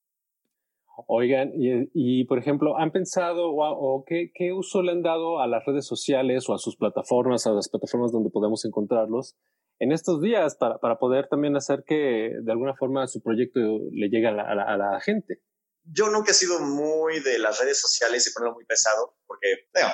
Oigan, 1.09 1.53
y, 1.55 2.25
por 2.25 2.39
ejemplo, 2.39 2.79
¿han 2.79 2.91
pensado 2.91 3.51
o, 3.55 4.03
qué, 4.07 4.31
qué, 4.35 4.55
uso 4.55 4.81
le 4.81 4.93
han 4.93 5.03
dado 5.03 5.41
a 5.41 5.47
las 5.47 5.63
redes 5.67 5.87
sociales 5.87 6.49
o 6.49 6.55
a 6.55 6.59
sus 6.59 6.77
plataformas, 6.77 7.47
a 7.47 7.51
las 7.51 7.69
plataformas 7.69 8.13
donde 8.13 8.31
podemos 8.31 8.65
encontrarlos, 8.65 9.37
en 9.79 9.93
estos 9.93 10.21
días 10.21 10.57
para, 10.57 10.79
para, 10.79 10.99
poder 10.99 11.29
también 11.29 11.57
hacer 11.57 11.85
que 11.87 12.33
de 12.43 12.53
alguna 12.53 12.75
forma 12.75 13.07
su 13.07 13.23
proyecto 13.23 13.61
le 13.93 14.09
llegue 14.09 14.29
a 14.29 14.33
la, 14.33 15.01
gente. 15.01 15.43
Yo 15.85 16.09
nunca 16.11 16.33
he 16.33 16.35
sido 16.35 16.59
muy 16.61 17.21
de 17.21 17.39
las 17.39 17.61
redes 17.61 17.81
sociales 17.81 18.27
y 18.27 18.33
ponerlo 18.33 18.55
muy 18.55 18.65
pesado, 18.65 19.17
porque, 19.27 19.69
bueno, 19.73 19.93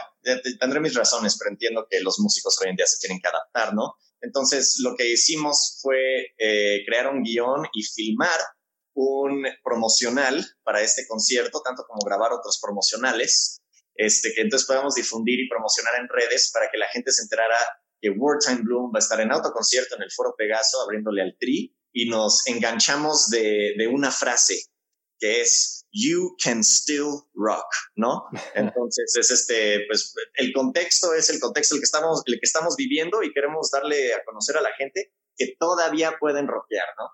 tendré 0.59 0.81
mis 0.81 0.95
razones, 0.95 1.37
pero 1.39 1.51
entiendo 1.51 1.87
que 1.91 2.01
los 2.01 2.19
músicos 2.21 2.59
hoy 2.63 2.71
en 2.71 2.77
día 2.77 2.87
se 2.87 2.99
tienen 2.99 3.21
que 3.21 3.29
adaptar, 3.29 3.75
¿no? 3.75 3.97
Entonces, 4.21 4.79
lo 4.83 4.95
que 4.97 5.11
hicimos 5.11 5.81
fue 5.83 6.33
eh, 6.39 6.85
crear 6.87 7.09
un 7.09 7.23
guion 7.23 7.67
y 7.75 7.83
filmar 7.83 8.39
un 8.95 9.45
promocional 9.63 10.45
para 10.63 10.81
este 10.81 11.07
concierto, 11.07 11.61
tanto 11.63 11.85
como 11.87 12.01
grabar 12.07 12.33
otros 12.33 12.59
promocionales, 12.63 13.61
este, 13.95 14.33
que 14.33 14.43
entonces 14.43 14.67
podamos 14.67 14.95
difundir 14.95 15.41
y 15.41 15.49
promocionar 15.49 15.95
en 16.01 16.09
redes 16.09 16.51
para 16.53 16.71
que 16.71 16.79
la 16.79 16.89
gente 16.89 17.13
se 17.13 17.23
enterara 17.23 17.57
que 18.03 18.11
Wartime 18.11 18.63
Bloom 18.65 18.93
va 18.93 18.97
a 18.97 18.99
estar 18.99 19.21
en 19.21 19.31
autoconcierto 19.31 19.95
en 19.95 20.03
el 20.03 20.11
Foro 20.11 20.35
Pegaso 20.37 20.83
abriéndole 20.83 21.23
al 21.23 21.37
tri 21.39 21.75
y 21.93 22.09
nos 22.09 22.47
enganchamos 22.49 23.31
de, 23.31 23.75
de 23.79 23.87
una 23.87 24.11
frase 24.11 24.57
que 25.19 25.41
es 25.41 25.87
You 25.93 26.35
can 26.43 26.65
still 26.65 27.21
rock, 27.35 27.67
¿no? 27.97 28.25
Entonces 28.55 29.15
es 29.17 29.31
este, 29.31 29.85
pues 29.87 30.13
el 30.35 30.53
contexto 30.53 31.15
es 31.15 31.31
el 31.31 31.39
contexto 31.39 31.77
el 31.77 31.81
que 31.81 31.85
estamos, 31.85 32.23
el 32.27 32.35
que 32.35 32.47
estamos 32.47 32.77
viviendo 32.77 33.23
y 33.23 33.33
queremos 33.33 33.71
darle 33.71 34.15
a 34.15 34.25
conocer 34.25 34.57
a 34.57 34.63
la 34.63 34.73
gente 34.77 35.13
que 35.37 35.55
todavía 35.59 36.17
pueden 36.19 36.49
rockear, 36.49 36.87
¿no? 36.99 37.09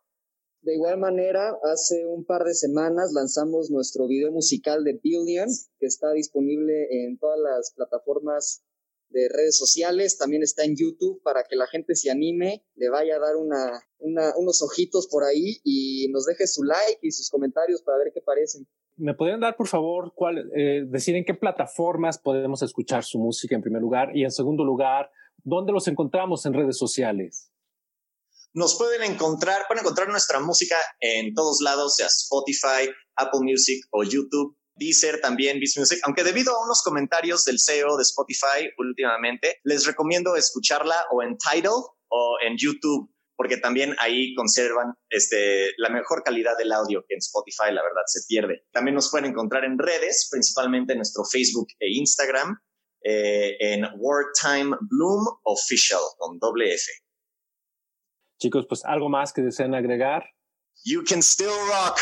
De 0.63 0.75
igual 0.75 0.99
manera, 0.99 1.57
hace 1.73 2.05
un 2.07 2.25
par 2.25 2.45
de 2.45 2.55
semanas 2.55 3.13
lanzamos 3.13 3.71
nuestro 3.71 4.09
video 4.09 4.33
musical 4.33 4.85
de 4.85 4.99
Billion, 5.03 5.49
que 5.79 5.87
está 5.87 6.13
disponible 6.13 6.89
en 6.91 7.19
todas 7.19 7.39
las 7.39 7.73
plataformas 7.75 8.65
de 9.11 9.29
redes 9.29 9.57
sociales, 9.57 10.19
también 10.19 10.43
está 10.43 10.65
en 10.65 10.77
YouTube 10.77 11.23
para 11.23 11.45
que 11.45 11.57
la 11.57 11.67
gente 11.67 11.95
se 11.95 12.11
anime, 12.11 12.65
le 12.75 12.91
vaya 12.91 13.17
a 13.17 13.19
dar 13.19 13.37
una, 13.37 13.83
unos 13.99 14.63
ojitos 14.63 15.09
por 15.09 15.25
ahí 15.25 15.61
y 15.65 16.09
nos 16.11 16.27
deje 16.27 16.47
su 16.47 16.63
like 16.63 16.99
y 17.03 17.11
sus 17.11 17.31
comentarios 17.31 17.83
para 17.83 17.99
ver 17.99 18.13
qué 18.13 18.21
parecen. 18.21 18.67
¿Me 18.97 19.15
podrían 19.15 19.41
dar, 19.41 19.57
por 19.57 19.69
favor, 19.69 20.13
cuál, 20.15 20.51
eh, 20.57 20.85
decir 20.87 21.15
en 21.17 21.25
qué 21.25 21.35
plataformas 21.35 22.19
podemos 22.19 22.63
escuchar 22.63 23.05
su 23.05 23.19
música 23.19 23.55
en 23.55 23.63
primer 23.63 23.81
lugar 23.81 24.17
y 24.17 24.25
en 24.25 24.31
segundo 24.31 24.65
lugar, 24.65 25.11
dónde 25.45 25.73
los 25.73 25.87
encontramos 25.89 26.45
en 26.47 26.55
redes 26.55 26.77
sociales? 26.77 27.53
Nos 28.55 28.77
pueden 28.77 29.03
encontrar, 29.13 29.63
pueden 29.69 29.85
encontrar 29.85 30.09
nuestra 30.09 30.41
música 30.41 30.77
en 31.01 31.33
todos 31.35 31.61
lados, 31.61 31.97
sea 31.97 32.07
Spotify, 32.07 32.91
Apple 33.15 33.41
Music 33.43 33.85
o 33.91 34.03
YouTube. 34.03 34.57
Deezer 34.79 35.21
también, 35.21 35.59
Music, 35.59 36.01
aunque 36.05 36.25
debido 36.25 36.55
a 36.55 36.65
unos 36.65 36.83
comentarios 36.83 37.45
del 37.45 37.59
CEO 37.59 37.97
de 37.97 38.03
Spotify 38.03 38.71
últimamente, 38.79 39.59
les 39.65 39.87
recomiendo 39.87 40.37
escucharla 40.37 40.97
o 41.11 41.23
en 41.23 41.37
Tidal 41.37 41.73
o 42.09 42.39
en 42.45 42.57
YouTube, 42.57 43.11
porque 43.37 43.57
también 43.57 43.95
ahí 43.99 44.35
conservan 44.35 44.95
este, 45.11 45.71
la 45.77 45.91
mejor 45.91 46.23
calidad 46.23 46.57
del 46.57 46.73
audio 46.73 47.05
que 47.07 47.15
en 47.15 47.19
Spotify, 47.19 47.73
la 47.73 47.83
verdad, 47.83 48.03
se 48.07 48.21
pierde. 48.27 48.67
También 48.73 48.95
nos 48.95 49.11
pueden 49.11 49.31
encontrar 49.31 49.65
en 49.65 49.79
redes, 49.79 50.29
principalmente 50.31 50.93
en 50.93 50.99
nuestro 50.99 51.25
Facebook 51.25 51.69
e 51.79 51.93
Instagram, 51.93 52.59
eh, 53.05 53.57
en 53.61 53.85
Wartime 53.97 54.77
Bloom 54.81 55.25
Official, 55.45 56.01
con 56.17 56.39
doble 56.39 56.75
F. 56.75 56.91
Chicos, 58.41 58.67
pues 58.69 58.85
algo 58.85 59.09
más 59.09 59.33
que 59.33 59.43
deseen 59.43 59.75
agregar. 59.75 60.25
You 60.85 61.03
can 61.05 61.23
still 61.23 61.51
rock. 61.69 61.99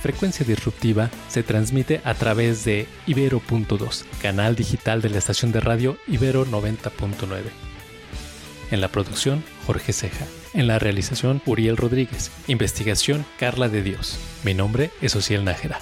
Frecuencia 0.00 0.44
Disruptiva 0.44 1.10
se 1.28 1.42
transmite 1.44 2.00
a 2.04 2.14
través 2.14 2.64
de 2.64 2.88
Ibero.2, 3.06 4.04
canal 4.20 4.56
digital 4.56 5.00
de 5.02 5.10
la 5.10 5.18
estación 5.18 5.52
de 5.52 5.60
radio 5.60 5.96
Ibero 6.08 6.44
90.9. 6.44 7.42
En 8.72 8.80
la 8.80 8.88
producción, 8.88 9.44
Jorge 9.66 9.92
Ceja. 9.92 10.26
En 10.54 10.66
la 10.66 10.78
realización, 10.78 11.42
Uriel 11.46 11.76
Rodríguez. 11.76 12.32
Investigación, 12.48 13.24
Carla 13.38 13.68
de 13.68 13.82
Dios. 13.82 14.18
Mi 14.42 14.54
nombre 14.54 14.90
es 15.00 15.14
Ociel 15.14 15.44
Nájera. 15.44 15.80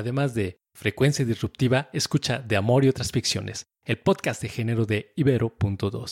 Además 0.00 0.32
de 0.32 0.62
Frecuencia 0.72 1.26
Disruptiva, 1.26 1.90
escucha 1.92 2.38
De 2.38 2.56
Amor 2.56 2.86
y 2.86 2.88
otras 2.88 3.12
ficciones, 3.12 3.66
el 3.84 3.98
podcast 3.98 4.40
de 4.40 4.48
género 4.48 4.86
de 4.86 5.12
Ibero.2. 5.14 6.10